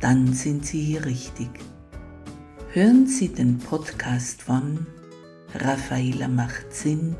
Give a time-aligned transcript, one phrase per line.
[0.00, 1.48] dann sind Sie hier richtig.
[2.72, 4.86] Hören Sie den Podcast von
[5.54, 7.16] Raffaela macht Sinn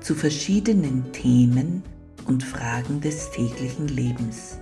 [0.00, 1.82] zu verschiedenen Themen
[2.26, 4.58] und Fragen des täglichen Lebens.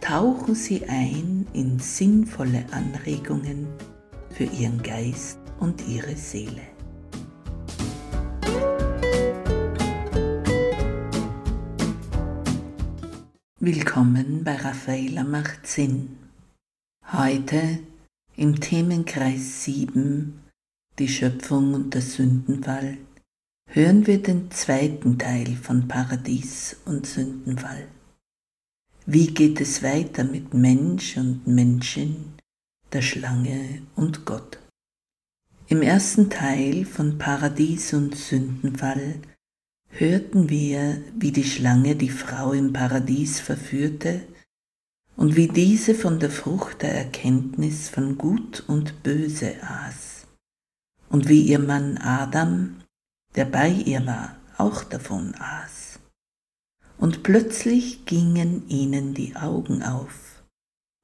[0.00, 3.66] Tauchen Sie ein in sinnvolle Anregungen
[4.30, 6.62] für Ihren Geist und Ihre Seele.
[13.58, 16.19] Willkommen bei Raffaela macht Sinn.
[17.12, 17.80] Heute
[18.36, 20.44] im Themenkreis 7,
[21.00, 22.98] die Schöpfung und der Sündenfall,
[23.66, 27.88] hören wir den zweiten Teil von Paradies und Sündenfall.
[29.06, 32.34] Wie geht es weiter mit Mensch und Menschen,
[32.92, 34.60] der Schlange und Gott?
[35.66, 39.16] Im ersten Teil von Paradies und Sündenfall
[39.88, 44.22] hörten wir, wie die Schlange die Frau im Paradies verführte
[45.16, 50.26] und wie diese von der Frucht der Erkenntnis von Gut und Böse aß,
[51.10, 52.76] und wie ihr Mann Adam,
[53.34, 55.98] der bei ihr war, auch davon aß.
[56.98, 60.42] Und plötzlich gingen ihnen die Augen auf,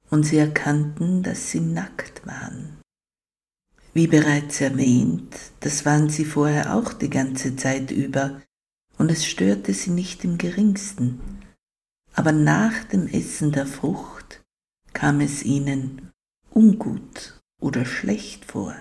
[0.09, 2.77] und sie erkannten, dass sie nackt waren.
[3.93, 8.41] Wie bereits erwähnt, das waren sie vorher auch die ganze Zeit über,
[8.97, 11.19] und es störte sie nicht im geringsten,
[12.17, 14.41] aber nach dem Essen der Frucht
[14.91, 16.11] kam es ihnen
[16.49, 18.75] ungut oder schlecht vor,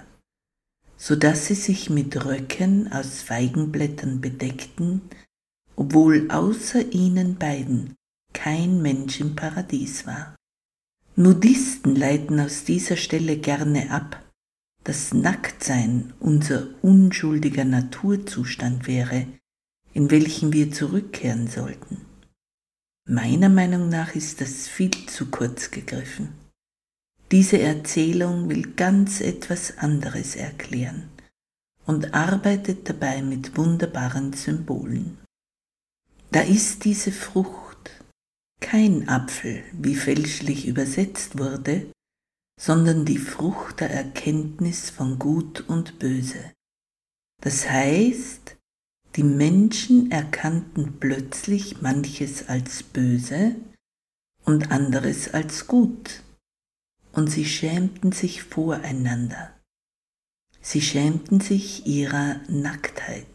[0.96, 5.02] so dass sie sich mit Röcken aus Feigenblättern bedeckten,
[5.76, 7.94] obwohl außer ihnen beiden
[8.32, 10.34] kein Mensch im Paradies war.
[11.14, 14.24] Nudisten leiten aus dieser Stelle gerne ab,
[14.82, 19.26] dass Nacktsein unser unschuldiger Naturzustand wäre,
[19.92, 22.05] in welchen wir zurückkehren sollten.
[23.08, 26.34] Meiner Meinung nach ist das viel zu kurz gegriffen.
[27.30, 31.08] Diese Erzählung will ganz etwas anderes erklären
[31.84, 35.18] und arbeitet dabei mit wunderbaren Symbolen.
[36.32, 38.02] Da ist diese Frucht
[38.60, 41.92] kein Apfel, wie fälschlich übersetzt wurde,
[42.60, 46.52] sondern die Frucht der Erkenntnis von Gut und Böse.
[47.40, 48.55] Das heißt,
[49.16, 53.56] die Menschen erkannten plötzlich manches als böse
[54.44, 56.22] und anderes als gut,
[57.12, 59.54] und sie schämten sich voreinander.
[60.60, 63.26] Sie schämten sich ihrer Nacktheit.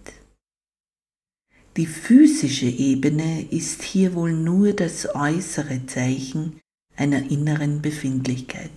[1.77, 6.59] Die physische Ebene ist hier wohl nur das äußere Zeichen
[6.95, 8.69] einer inneren Befindlichkeit.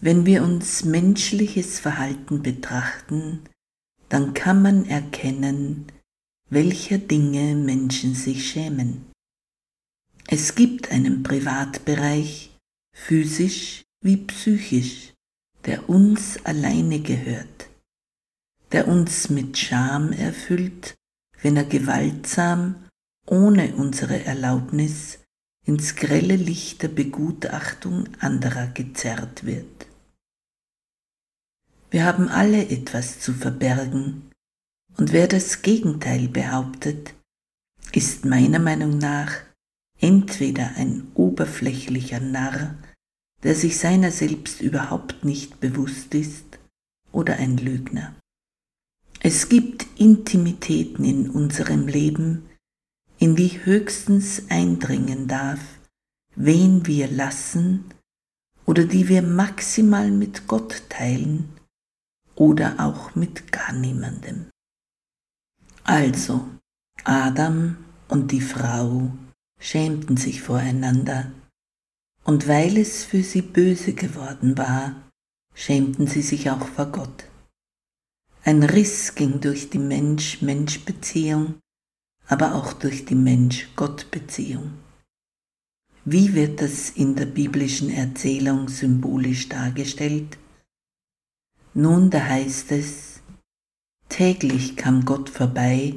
[0.00, 3.44] Wenn wir uns menschliches Verhalten betrachten,
[4.10, 5.86] dann kann man erkennen,
[6.50, 9.06] welcher Dinge Menschen sich schämen.
[10.26, 12.50] Es gibt einen Privatbereich,
[12.92, 15.14] physisch wie psychisch,
[15.64, 17.70] der uns alleine gehört,
[18.72, 20.96] der uns mit Scham erfüllt,
[21.42, 22.86] wenn er gewaltsam,
[23.26, 25.20] ohne unsere Erlaubnis,
[25.66, 29.86] ins grelle Licht der Begutachtung anderer gezerrt wird.
[31.90, 34.30] Wir haben alle etwas zu verbergen,
[34.96, 37.14] und wer das Gegenteil behauptet,
[37.92, 39.32] ist meiner Meinung nach
[39.98, 42.76] entweder ein oberflächlicher Narr,
[43.42, 46.60] der sich seiner selbst überhaupt nicht bewusst ist,
[47.10, 48.14] oder ein Lügner.
[49.18, 52.48] Es gibt Intimitäten in unserem Leben,
[53.18, 55.60] in die höchstens eindringen darf,
[56.36, 57.84] wen wir lassen
[58.64, 61.48] oder die wir maximal mit Gott teilen
[62.40, 64.46] oder auch mit gar niemandem.
[65.84, 66.48] Also,
[67.04, 67.76] Adam
[68.08, 69.12] und die Frau
[69.60, 71.32] schämten sich voreinander,
[72.24, 74.94] und weil es für sie böse geworden war,
[75.54, 77.24] schämten sie sich auch vor Gott.
[78.42, 81.56] Ein Riss ging durch die Mensch-Mensch-Beziehung,
[82.26, 84.72] aber auch durch die Mensch-Gott-Beziehung.
[86.06, 90.38] Wie wird das in der biblischen Erzählung symbolisch dargestellt?
[91.74, 93.20] Nun, da heißt es,
[94.08, 95.94] täglich kam Gott vorbei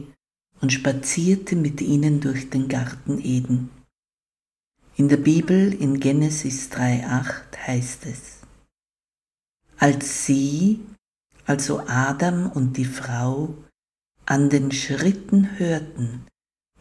[0.61, 3.71] und spazierte mit ihnen durch den Garten Eden.
[4.95, 8.41] In der Bibel in Genesis 3.8 heißt es,
[9.77, 10.79] als sie,
[11.45, 13.55] also Adam und die Frau,
[14.25, 16.27] an den Schritten hörten,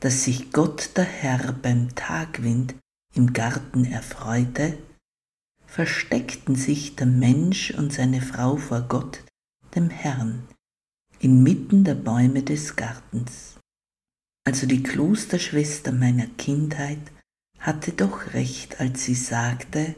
[0.01, 2.75] dass sich Gott der Herr beim Tagwind
[3.15, 4.77] im Garten erfreute,
[5.73, 9.25] versteckten sich der Mensch und seine Frau vor Gott,
[9.75, 10.47] dem Herrn,
[11.19, 13.59] inmitten der Bäume des Gartens.
[14.45, 17.01] Also die Klosterschwester meiner Kindheit
[17.59, 19.95] hatte doch recht, als sie sagte,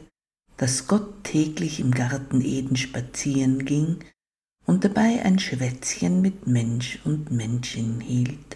[0.55, 3.97] dass Gott täglich im Garten Eden spazieren ging
[4.65, 8.55] und dabei ein Schwätzchen mit Mensch und Menschin hielt.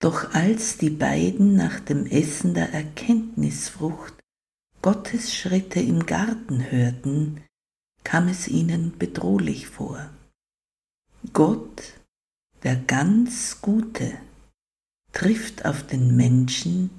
[0.00, 4.23] Doch als die beiden nach dem Essen der Erkenntnisfrucht
[4.84, 7.42] Gottes Schritte im Garten hörten,
[8.04, 10.10] kam es ihnen bedrohlich vor.
[11.32, 11.94] Gott,
[12.64, 14.12] der ganz Gute,
[15.12, 16.90] trifft auf den Menschen,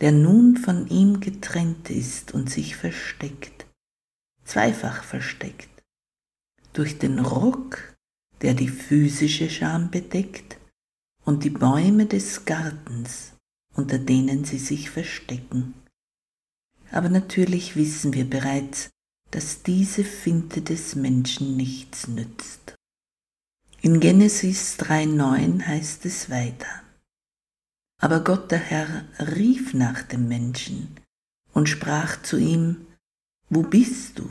[0.00, 3.66] der nun von ihm getrennt ist und sich versteckt,
[4.44, 5.68] zweifach versteckt,
[6.72, 7.94] durch den Rock,
[8.40, 10.56] der die physische Scham bedeckt,
[11.26, 13.34] und die Bäume des Gartens,
[13.74, 15.74] unter denen sie sich verstecken.
[16.90, 18.90] Aber natürlich wissen wir bereits,
[19.30, 22.74] dass diese Finte des Menschen nichts nützt.
[23.80, 26.82] In Genesis 3.9 heißt es weiter.
[28.00, 30.96] Aber Gott der Herr rief nach dem Menschen
[31.52, 32.86] und sprach zu ihm,
[33.50, 34.28] Wo bist du?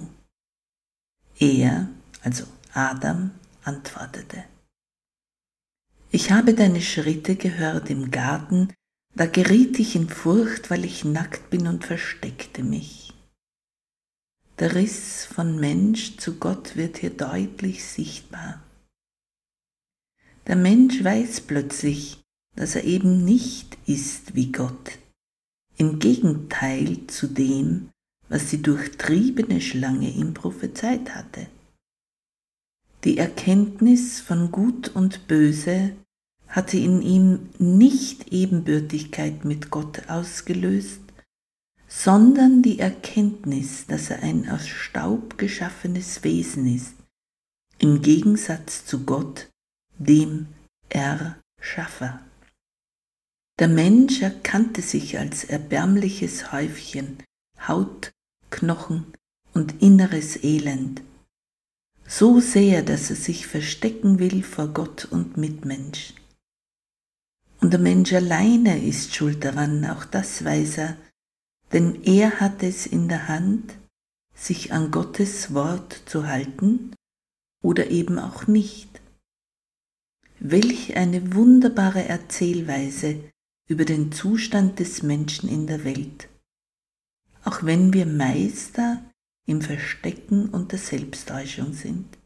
[1.39, 1.89] Er,
[2.23, 3.31] also Adam,
[3.63, 4.43] antwortete,
[6.09, 8.73] Ich habe deine Schritte gehört im Garten,
[9.17, 13.13] da geriet ich in Furcht, weil ich nackt bin und versteckte mich.
[14.59, 18.61] Der Riss von Mensch zu Gott wird hier deutlich sichtbar.
[20.45, 22.21] Der Mensch weiß plötzlich,
[22.55, 24.99] dass er eben nicht ist wie Gott,
[25.77, 27.89] im Gegenteil zu dem,
[28.29, 31.47] was die durchtriebene Schlange ihm prophezeit hatte.
[33.03, 35.95] Die Erkenntnis von Gut und Böse
[36.47, 41.01] hatte in ihm nicht Ebenbürtigkeit mit Gott ausgelöst,
[41.87, 46.95] sondern die Erkenntnis, dass er ein aus Staub geschaffenes Wesen ist,
[47.79, 49.49] im Gegensatz zu Gott,
[49.97, 50.47] dem
[50.89, 52.19] Erschaffer.
[53.59, 57.23] Der Mensch erkannte sich als erbärmliches Häufchen
[57.67, 58.11] Haut,
[58.51, 59.05] Knochen
[59.53, 61.01] und inneres Elend,
[62.07, 66.13] so sehr, dass er sich verstecken will vor Gott und Mitmensch.
[67.59, 70.97] Und der Mensch alleine ist schuld daran, auch das weiß er,
[71.73, 73.77] denn er hat es in der Hand,
[74.33, 76.95] sich an Gottes Wort zu halten
[77.63, 79.01] oder eben auch nicht.
[80.39, 83.23] Welch eine wunderbare Erzählweise
[83.67, 86.29] über den Zustand des Menschen in der Welt,
[87.43, 89.03] auch wenn wir Meister
[89.47, 92.16] im Verstecken und der Selbsttäuschung sind.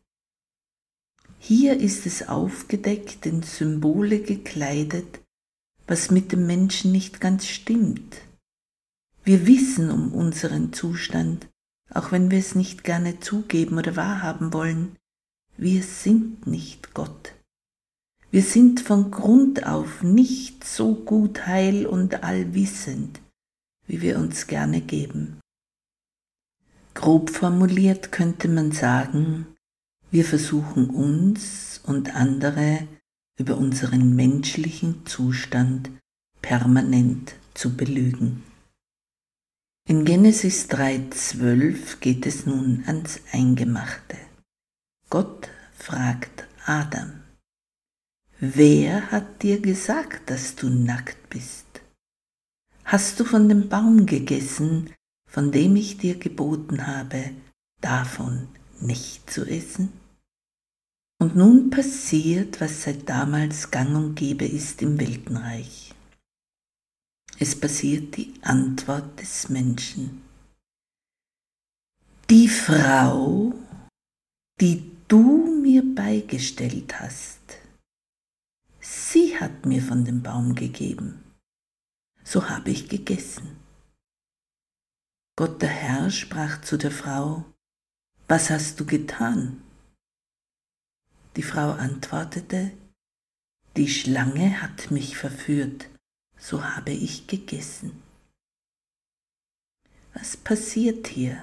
[1.43, 5.21] Hier ist es aufgedeckt, in Symbole gekleidet,
[5.87, 8.17] was mit dem Menschen nicht ganz stimmt.
[9.23, 11.49] Wir wissen um unseren Zustand,
[11.89, 14.97] auch wenn wir es nicht gerne zugeben oder wahrhaben wollen,
[15.57, 17.33] wir sind nicht Gott.
[18.29, 23.19] Wir sind von Grund auf nicht so gut heil und allwissend,
[23.87, 25.39] wie wir uns gerne geben.
[26.93, 29.47] Grob formuliert könnte man sagen,
[30.11, 32.87] wir versuchen uns und andere
[33.39, 35.89] über unseren menschlichen Zustand
[36.41, 38.43] permanent zu belügen.
[39.87, 44.17] In Genesis 3.12 geht es nun ans Eingemachte.
[45.09, 47.21] Gott fragt Adam,
[48.39, 51.81] Wer hat dir gesagt, dass du nackt bist?
[52.83, 54.91] Hast du von dem Baum gegessen,
[55.27, 57.31] von dem ich dir geboten habe,
[57.81, 58.47] davon
[58.79, 60.00] nicht zu essen?
[61.21, 65.93] Und nun passiert, was seit damals gang und gäbe ist im Weltenreich.
[67.37, 70.23] Es passiert die Antwort des Menschen.
[72.27, 73.53] Die Frau,
[74.59, 77.59] die du mir beigestellt hast,
[78.79, 81.23] Sie hat mir von dem Baum gegeben.
[82.23, 83.57] So habe ich gegessen.
[85.35, 87.45] Gott der Herr sprach zu der Frau,
[88.27, 89.61] Was hast du getan?
[91.35, 92.71] Die Frau antwortete,
[93.77, 95.89] Die Schlange hat mich verführt,
[96.37, 98.01] so habe ich gegessen.
[100.13, 101.41] Was passiert hier?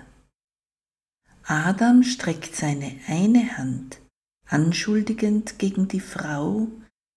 [1.45, 4.01] Adam streckt seine eine Hand
[4.47, 6.69] anschuldigend gegen die Frau,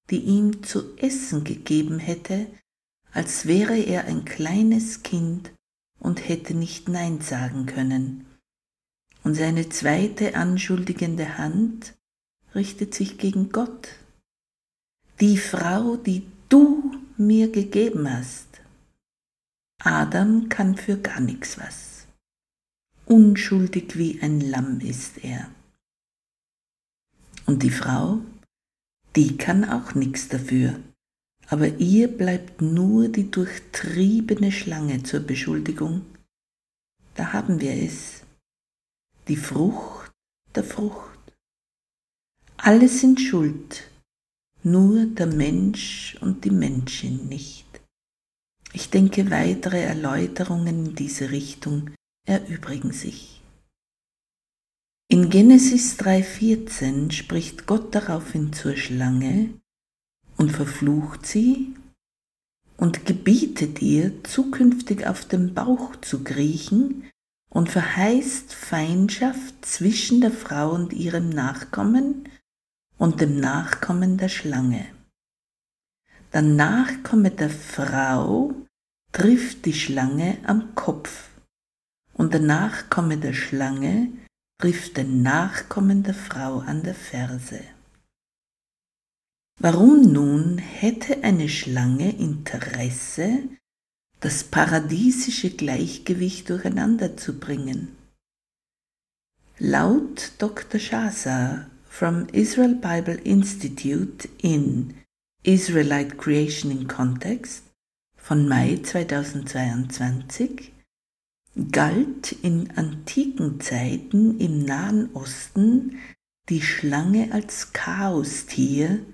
[0.09, 2.47] die ihm zu essen gegeben hätte,
[3.11, 5.51] als wäre er ein kleines Kind
[5.99, 8.25] und hätte nicht Nein sagen können.
[9.23, 11.93] Und seine zweite anschuldigende Hand
[12.55, 13.89] richtet sich gegen Gott.
[15.19, 18.61] Die Frau, die du mir gegeben hast.
[19.83, 22.07] Adam kann für gar nichts was.
[23.05, 25.49] Unschuldig wie ein Lamm ist er.
[27.45, 28.19] Und die Frau,
[29.15, 30.79] die kann auch nichts dafür,
[31.47, 36.05] aber ihr bleibt nur die durchtriebene Schlange zur Beschuldigung.
[37.15, 38.21] Da haben wir es,
[39.27, 40.11] die Frucht
[40.55, 41.10] der Frucht.
[42.63, 43.89] Alle sind schuld,
[44.61, 47.65] nur der Mensch und die Menschin nicht.
[48.71, 51.89] Ich denke, weitere Erläuterungen in diese Richtung
[52.27, 53.41] erübrigen sich.
[55.07, 59.49] In Genesis 3.14 spricht Gott daraufhin zur Schlange
[60.37, 61.73] und verflucht sie
[62.77, 67.09] und gebietet ihr, zukünftig auf dem Bauch zu kriechen
[67.49, 72.29] und verheißt Feindschaft zwischen der Frau und ihrem Nachkommen
[73.01, 74.85] und dem Nachkommen der Schlange.
[76.33, 78.53] Der Nachkomme der Frau
[79.11, 81.29] trifft die Schlange am Kopf
[82.13, 84.09] und der Nachkomme der Schlange
[84.59, 87.61] trifft den Nachkommen der Frau an der Ferse.
[89.59, 93.49] Warum nun hätte eine Schlange Interesse,
[94.19, 97.95] das paradiesische Gleichgewicht durcheinander zu bringen?
[99.57, 100.79] Laut Dr.
[100.79, 104.95] Shasa from Israel Bible Institute in
[105.43, 107.63] Israelite Creation in Context
[108.15, 110.71] von Mai 2022
[111.69, 115.99] galt in antiken Zeiten im Nahen Osten
[116.47, 119.05] die Schlange als Chaostier,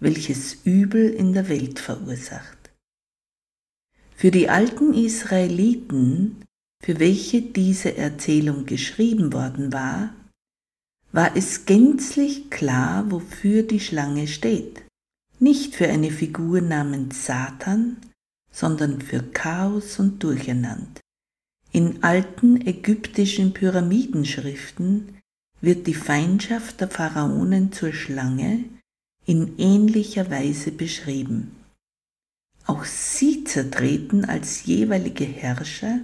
[0.00, 2.72] welches Übel in der Welt verursacht.
[4.16, 6.44] Für die alten Israeliten,
[6.82, 10.12] für welche diese Erzählung geschrieben worden war,
[11.14, 14.84] war es gänzlich klar, wofür die Schlange steht
[15.44, 17.98] nicht für eine Figur namens Satan,
[18.50, 21.00] sondern für Chaos und Durcheinander.
[21.72, 25.18] In alten ägyptischen Pyramidenschriften
[25.60, 28.64] wird die Feindschaft der Pharaonen zur Schlange
[29.26, 31.56] in ähnlicher Weise beschrieben.
[32.66, 36.00] Auch sie zertreten als jeweilige Herrscher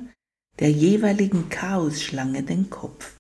[0.59, 3.17] der jeweiligen Chaosschlange den Kopf.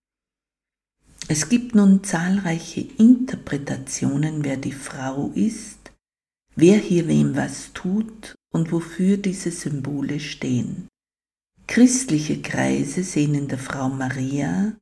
[1.28, 5.92] Es gibt nun zahlreiche Interpretationen, wer die Frau ist,
[6.56, 10.88] wer hier wem was tut und wofür diese Symbole stehen.
[11.66, 14.72] Christliche Kreise sehen in der Frau Maria,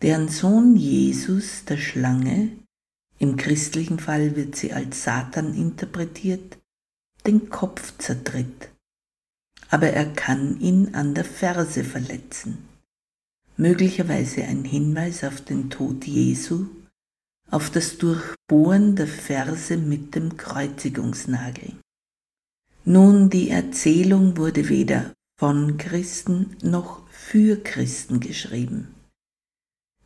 [0.00, 2.50] deren Sohn Jesus der Schlange,
[3.18, 6.58] im christlichen Fall wird sie als Satan interpretiert,
[7.26, 8.70] den Kopf zertritt.
[9.68, 12.71] Aber er kann ihn an der Ferse verletzen.
[13.56, 16.66] Möglicherweise ein Hinweis auf den Tod Jesu
[17.50, 21.74] auf das Durchbohren der Verse mit dem Kreuzigungsnagel.
[22.84, 28.94] Nun, die Erzählung wurde weder von Christen noch für Christen geschrieben.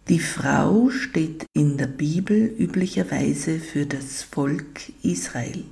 [0.08, 5.64] Die Frau steht in der Bibel üblicherweise für das Volk Israel.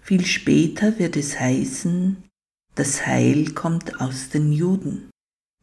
[0.00, 2.22] Viel später wird es heißen,
[2.74, 5.10] das Heil kommt aus den Juden.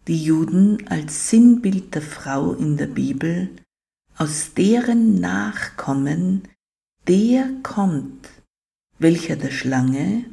[0.08, 3.50] Die Juden als Sinnbild der Frau in der Bibel
[4.18, 6.44] aus deren Nachkommen
[7.08, 8.30] der kommt,
[9.00, 10.26] welcher der Schlange,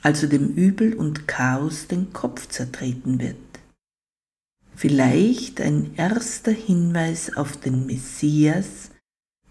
[0.00, 3.36] also dem Übel und Chaos, den Kopf zertreten wird.
[4.74, 8.90] Vielleicht ein erster Hinweis auf den Messias,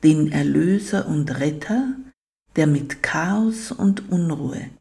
[0.03, 1.96] den Erlöser und Retter,
[2.56, 4.72] der mit Chaos und Unruhe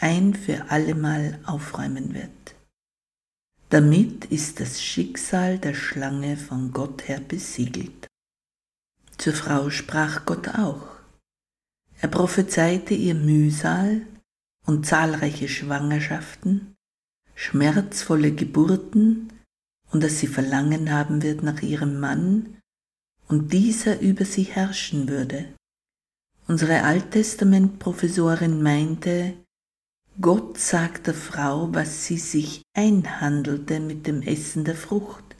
[0.00, 2.37] ein für allemal aufräumen wird.
[3.70, 8.06] Damit ist das Schicksal der Schlange von Gott her besiegelt.
[9.18, 10.88] Zur Frau sprach Gott auch.
[12.00, 14.06] Er prophezeite ihr Mühsal
[14.64, 16.76] und zahlreiche Schwangerschaften,
[17.34, 19.32] schmerzvolle Geburten
[19.90, 22.58] und dass sie Verlangen haben wird nach ihrem Mann
[23.26, 25.52] und dieser über sie herrschen würde.
[26.46, 29.34] Unsere Alttestament-Professorin meinte,
[30.20, 35.36] Gott sagt der Frau, was sie sich einhandelte mit dem Essen der Frucht.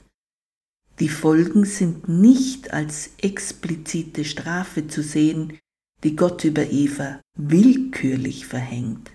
[0.99, 5.57] Die Folgen sind nicht als explizite Strafe zu sehen,
[6.03, 9.11] die Gott über Eva willkürlich verhängt,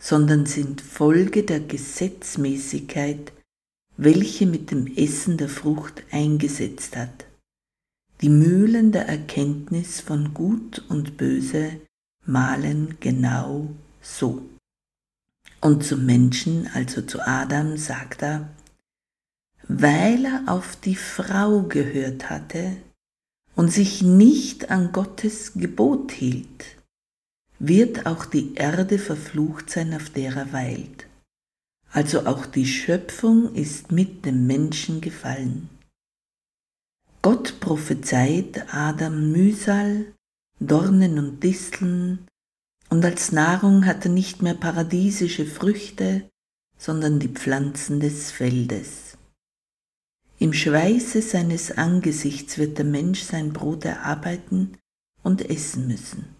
[0.00, 3.32] sondern sind Folge der Gesetzmäßigkeit,
[3.96, 7.26] welche mit dem Essen der Frucht eingesetzt hat.
[8.22, 11.80] Die Mühlen der Erkenntnis von Gut und Böse
[12.26, 13.68] malen genau
[14.00, 14.42] so.
[15.64, 18.50] Und zum Menschen, also zu Adam, sagt er,
[19.66, 22.76] weil er auf die Frau gehört hatte
[23.56, 26.76] und sich nicht an Gottes Gebot hielt,
[27.58, 31.06] wird auch die Erde verflucht sein, auf der er weilt.
[31.92, 35.70] Also auch die Schöpfung ist mit dem Menschen gefallen.
[37.22, 40.12] Gott prophezeit Adam Mühsal,
[40.60, 42.28] Dornen und Disteln,
[42.94, 46.30] und als Nahrung hat er nicht mehr paradiesische Früchte,
[46.78, 49.18] sondern die Pflanzen des Feldes.
[50.38, 54.78] Im Schweiße seines Angesichts wird der Mensch sein Brot erarbeiten
[55.24, 56.36] und essen müssen.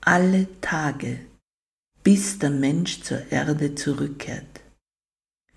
[0.00, 1.20] Alle Tage,
[2.02, 4.62] bis der Mensch zur Erde zurückkehrt.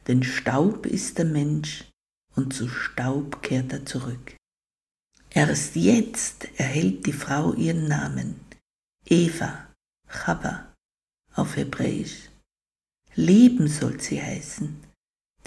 [0.08, 1.84] Denn Staub ist der Mensch
[2.36, 4.36] und zu Staub kehrt er zurück.
[5.32, 8.36] Erst jetzt erhält die Frau ihren Namen,
[9.08, 9.66] Eva,
[10.08, 10.74] Chava
[11.34, 12.30] auf Hebräisch.
[13.16, 14.76] Leben soll sie heißen,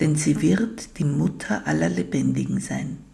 [0.00, 3.04] denn sie wird die Mutter aller Lebendigen sein.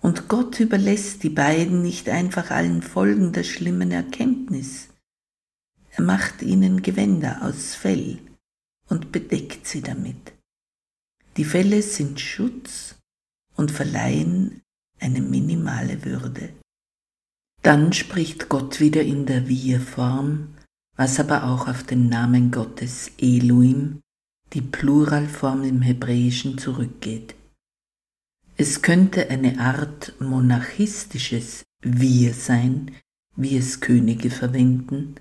[0.00, 4.88] Und Gott überlässt die beiden nicht einfach allen Folgen der schlimmen Erkenntnis.
[5.90, 8.18] Er macht ihnen Gewänder aus Fell
[8.88, 10.32] und bedeckt sie damit.
[11.36, 12.96] Die Felle sind Schutz
[13.56, 14.62] und verleihen
[15.00, 16.52] eine minimale Würde.
[17.62, 20.54] Dann spricht Gott wieder in der Wir-Form,
[20.98, 24.00] was aber auch auf den Namen Gottes Elohim,
[24.52, 27.36] die Pluralform im Hebräischen, zurückgeht.
[28.56, 32.90] Es könnte eine Art monarchistisches Wir sein,
[33.36, 35.14] wie es Könige verwenden,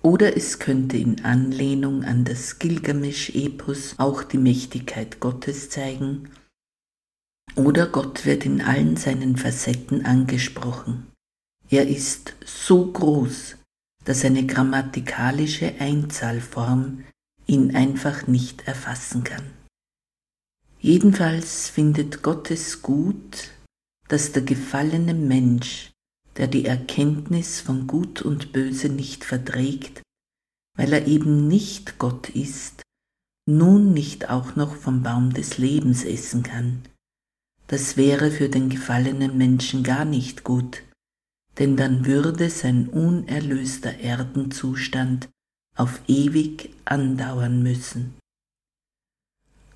[0.00, 6.30] oder es könnte in Anlehnung an das Gilgamesch-Epos auch die Mächtigkeit Gottes zeigen,
[7.56, 11.08] oder Gott wird in allen seinen Facetten angesprochen.
[11.68, 13.56] Er ist so groß,
[14.04, 17.04] dass eine grammatikalische Einzahlform
[17.46, 19.44] ihn einfach nicht erfassen kann.
[20.78, 23.50] Jedenfalls findet Gott es gut,
[24.08, 25.90] dass der gefallene Mensch,
[26.36, 30.02] der die Erkenntnis von Gut und Böse nicht verträgt,
[30.76, 32.82] weil er eben nicht Gott ist,
[33.46, 36.82] nun nicht auch noch vom Baum des Lebens essen kann
[37.66, 40.83] das wäre für den gefallenen Menschen gar nicht gut,
[41.58, 45.28] denn dann würde sein unerlöster Erdenzustand
[45.76, 48.14] auf ewig andauern müssen.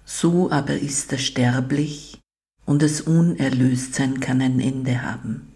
[0.04, 2.20] So aber ist er sterblich
[2.64, 5.52] und das Unerlöstsein kann ein Ende haben.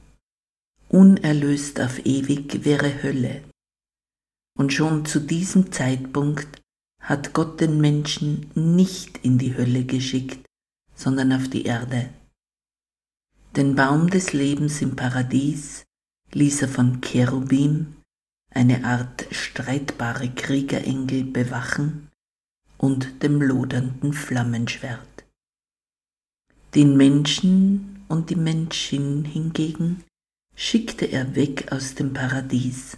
[0.88, 3.42] Unerlöst auf ewig wäre Hölle.
[4.58, 6.60] Und schon zu diesem Zeitpunkt
[7.00, 10.46] hat Gott den Menschen nicht in die Hölle geschickt,
[10.94, 12.10] sondern auf die Erde.
[13.56, 15.84] Den Baum des Lebens im Paradies
[16.34, 17.96] ließ er von Cherubim,
[18.50, 22.08] eine Art streitbare Kriegerengel, bewachen
[22.78, 25.24] und dem lodernden Flammenschwert.
[26.74, 30.04] Den Menschen und die Menschin hingegen
[30.54, 32.96] schickte er weg aus dem Paradies.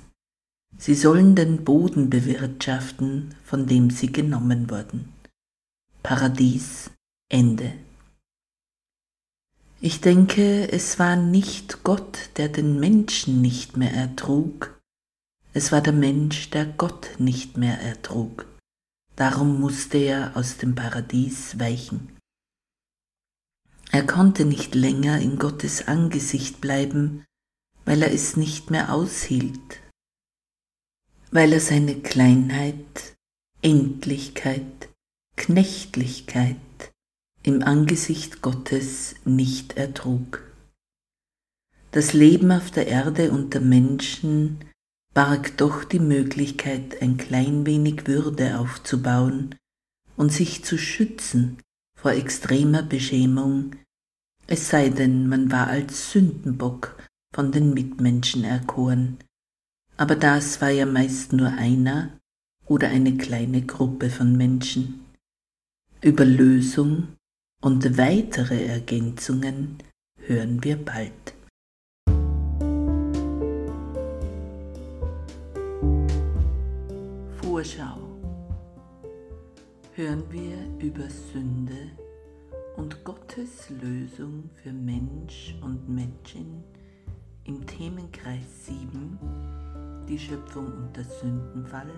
[0.77, 5.13] Sie sollen den Boden bewirtschaften, von dem sie genommen wurden.
[6.03, 6.91] Paradies
[7.29, 7.73] Ende.
[9.87, 14.81] Ich denke, es war nicht Gott, der den Menschen nicht mehr ertrug,
[15.53, 18.47] es war der Mensch, der Gott nicht mehr ertrug.
[19.15, 22.17] Darum musste er aus dem Paradies weichen.
[23.93, 27.27] Er konnte nicht länger in Gottes Angesicht bleiben,
[27.85, 29.83] weil er es nicht mehr aushielt,
[31.31, 33.19] weil er seine Kleinheit,
[33.61, 34.89] Endlichkeit,
[35.37, 36.57] Knechtlichkeit,
[37.45, 40.43] im Angesicht Gottes nicht ertrug.
[41.91, 44.59] Das Leben auf der Erde unter Menschen
[45.13, 49.55] barg doch die Möglichkeit, ein klein wenig Würde aufzubauen
[50.17, 51.59] und sich zu schützen
[51.97, 53.77] vor extremer Beschämung,
[54.47, 56.97] es sei denn, man war als Sündenbock
[57.35, 59.19] von den Mitmenschen erkoren,
[59.97, 62.19] aber das war ja meist nur einer
[62.67, 65.05] oder eine kleine Gruppe von Menschen.
[66.01, 67.14] Über Lösung
[67.65, 69.79] und weitere Ergänzungen
[70.19, 71.33] hören wir bald.
[77.41, 77.97] Vorschau
[79.95, 81.91] hören wir über Sünde
[82.77, 86.63] und Gottes Lösung für Mensch und Menschen
[87.45, 89.19] im Themenkreis 7,
[90.07, 91.89] die Schöpfung und der Sündenfall,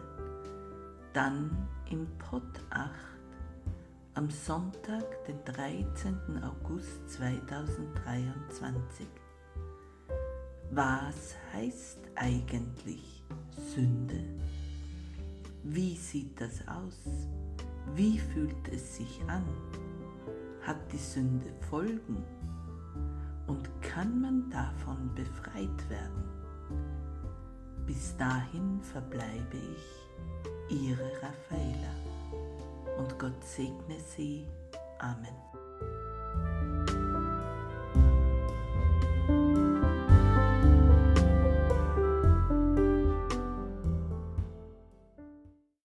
[1.13, 1.51] dann
[1.91, 2.91] im Pod 8,
[4.17, 6.43] am Sonntag, den 13.
[6.43, 9.07] August 2023.
[10.71, 13.23] Was heißt eigentlich
[13.75, 14.25] Sünde?
[15.65, 17.29] Wie sieht das aus?
[17.95, 19.45] Wie fühlt es sich an?
[20.63, 22.25] Hat die Sünde Folgen?
[23.47, 26.25] Und kann man davon befreit werden?
[27.87, 30.09] Bis dahin verbleibe ich,
[30.71, 32.06] Ihre Raffaela.
[32.99, 34.47] Und Gott segne Sie.
[34.99, 35.46] Amen.